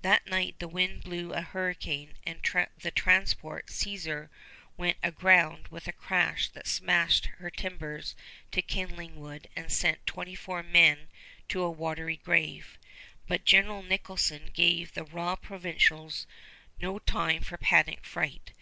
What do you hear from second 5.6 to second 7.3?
with a crash that smashed